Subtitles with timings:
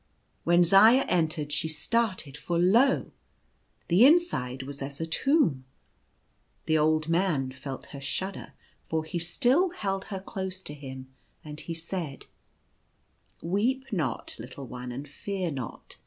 [0.45, 3.11] When Zaya entered, she started, for lo!
[3.87, 5.63] the inside was as a tomb.
[6.65, 8.53] The old man felt her shudder,
[8.83, 11.13] for he still held her close to him,
[11.45, 12.25] and he said:
[13.41, 15.99] 44 Weep not, little one, and fear not.